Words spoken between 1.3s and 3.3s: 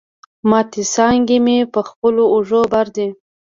مي په خپلو اوږو بار دي